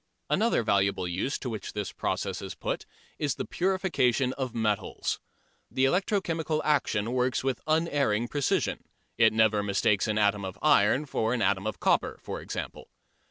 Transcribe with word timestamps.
Another 0.31 0.63
valuable 0.63 1.07
use 1.07 1.37
to 1.37 1.47
which 1.47 1.73
this 1.73 1.91
process 1.91 2.41
is 2.41 2.55
put 2.55 2.87
is 3.19 3.35
the 3.35 3.45
purification 3.45 4.33
of 4.33 4.55
metals. 4.55 5.19
The 5.69 5.85
electro 5.85 6.19
chemical 6.21 6.59
action 6.65 7.11
works 7.13 7.43
with 7.43 7.61
unerring 7.67 8.27
precision: 8.27 8.83
it 9.19 9.31
never 9.31 9.61
mistakes 9.61 10.07
an 10.07 10.17
atom 10.17 10.43
of 10.43 10.57
iron 10.59 11.05
for 11.05 11.35
an 11.35 11.43
atom 11.43 11.67
of 11.67 11.79
copper, 11.79 12.17
for 12.23 12.41
example. 12.41 12.89